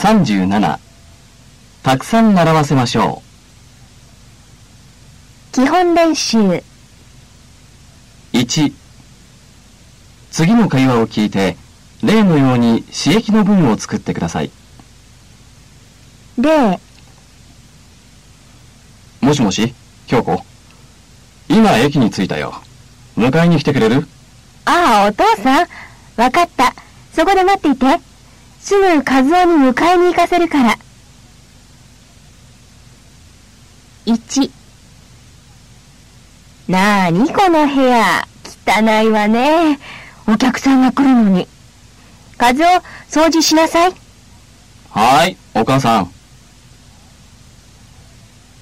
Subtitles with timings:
[0.00, 0.78] 37
[1.82, 3.22] たくさん習わせましょ
[5.52, 6.62] 基本練習う。
[8.32, 8.72] 1
[10.30, 11.58] 次の会話を聞いて、
[12.02, 14.50] 例のように刺激の文を作ってください。
[16.38, 16.80] 例
[19.20, 19.74] もしもし、
[20.06, 20.42] 京子。
[21.48, 22.54] 今駅に着いたよ。
[23.18, 24.08] 迎えに来てくれる？
[24.64, 25.68] ああ、お父さん。
[26.16, 26.74] わかった。
[27.12, 28.09] そこで待っていて。
[28.62, 30.78] すぐ和夫に迎えに行かせるから。
[34.06, 34.50] 1
[36.68, 38.26] なあにこの部屋。
[38.66, 39.78] 汚いわね。
[40.28, 41.48] お客さんが来るのに。
[42.38, 42.54] 和夫、
[43.08, 43.92] 掃除しなさい。
[44.90, 46.12] はーい、お母さん。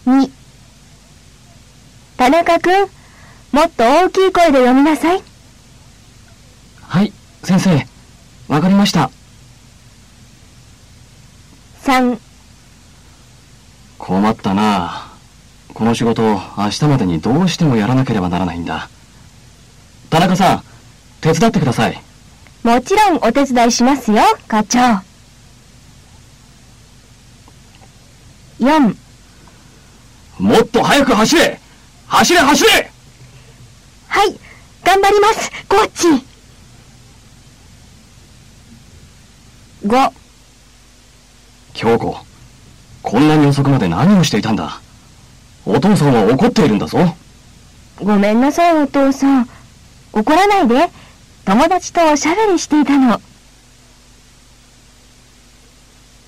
[0.07, 0.31] 2
[2.17, 2.89] 田中君、
[3.53, 5.23] もっと大きい声で読みなさい。
[6.83, 7.13] はい、
[7.45, 7.87] 先生。
[8.49, 9.11] わかりました。
[11.89, 12.19] 3
[13.97, 15.11] 困ったな
[15.73, 18.91] この仕事、明日までにどうしてもやらなければならないんだ。
[20.11, 20.63] 田中さん、
[21.23, 21.99] 手伝ってください。
[22.63, 24.79] もちろんお手伝いしますよ、課長。
[28.61, 28.97] 4
[30.41, 31.59] もっと早く走れ
[32.07, 32.91] 走れ走れ
[34.09, 34.39] はい、
[34.85, 36.27] 頑張ります、コーチ。
[39.87, 40.28] 5
[41.79, 42.17] 京子、
[43.05, 44.81] こんなに遅くまで何をしていたんだ
[45.65, 46.99] お父さんは怒っているんだぞ。
[48.01, 49.49] ごめんなさい、お父さん。
[50.13, 50.91] 怒らないで。
[51.45, 53.21] 友達とおしゃべりしていたの。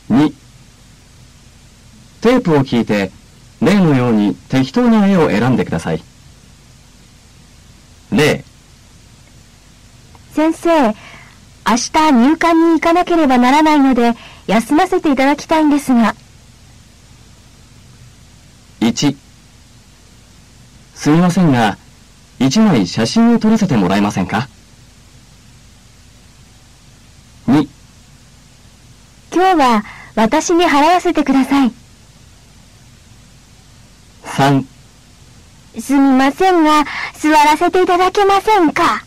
[0.09, 0.33] 2
[2.21, 3.11] テープを聞いて、
[3.61, 6.03] 例のように適当な絵を選んでください。
[8.13, 8.45] 例、
[10.33, 10.95] 先生、
[11.69, 14.15] 明日入管に行かなければならないので、
[14.51, 16.17] 休ませていただきたいんですが。
[18.81, 19.17] 1
[20.97, 21.79] すみませんが、
[22.41, 24.49] 1枚写真を撮らせてもらえませんか
[27.47, 27.69] ?2
[29.33, 29.85] 今日は
[30.17, 31.73] 私に払わせてください。
[34.25, 34.65] 3
[35.79, 36.85] すみませんが、
[37.15, 39.05] 座らせていただけませんか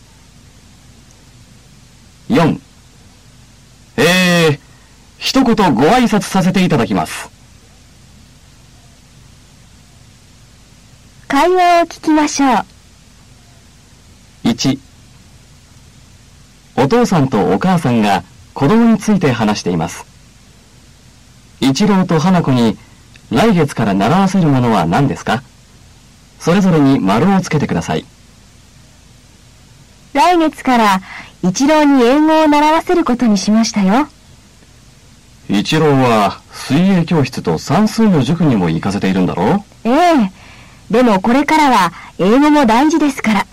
[2.30, 2.63] ？4えー、
[5.24, 7.30] 一言ご挨拶させていただきます。
[11.26, 12.46] 会話を聞きましょ
[14.44, 14.48] う。
[14.48, 14.78] 1
[16.76, 20.04] お父さんとお母さんが子供について話しています。
[21.58, 22.76] 一郎と花子に
[23.30, 25.42] 来月から習わせるものは何ですか？
[26.38, 28.04] それぞれに丸をつけてください。
[30.12, 31.00] 来月から
[31.42, 34.06] 一郎に英語を習わせることにしましたよ。
[35.48, 40.32] 一郎は水泳教室と算数の塾にも行かせているんだろええ。
[40.90, 43.46] でもこれからは英語も大事ですから。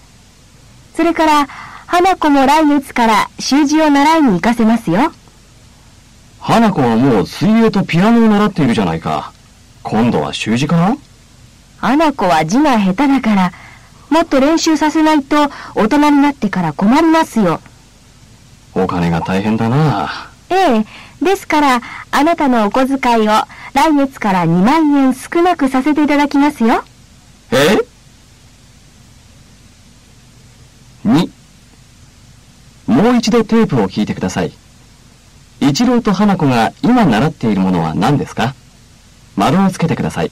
[0.96, 1.48] それから、
[1.88, 5.12] 花子も来月から習字を習いに行かせますよ。
[6.40, 9.34] 花子はもう水泳とピアノを習っているじゃないか。
[9.84, 10.98] 今度は習字かな？
[11.80, 13.52] 花子は字が下手だから、
[14.10, 17.60] もっと練習させないと大人になってから困りますよ。
[18.74, 20.30] お金が大変だな。
[20.50, 20.86] ええ。
[21.22, 23.32] ですから、あなたのお小遣いを
[23.74, 26.84] 来月から2万円少なくさせていただきますよ。
[27.52, 27.78] え
[31.06, 31.30] ?2
[32.88, 34.52] もう一度テープを聞いてください。
[35.60, 38.56] 一郎と花子が今習っているものは何ですか？
[39.36, 40.32] 丸をつけてください。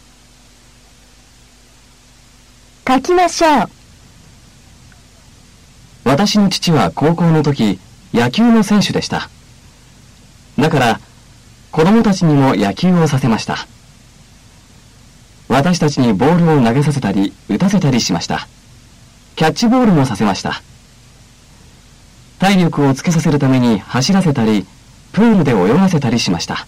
[2.87, 3.69] 書きましょう。
[6.03, 7.79] 私の父は高校の時、
[8.13, 9.29] 野球の選手でした。
[10.59, 10.99] だから、
[11.71, 13.67] 子供たちにも野球をさせました。
[15.47, 18.47] 私たちにボールを投げさせたり、打たせたりしました。
[19.35, 20.61] キャッチボールもさせました。
[22.39, 24.65] 体力をつけさせるために走らせたり、
[25.13, 26.67] プールで泳がせたりしました。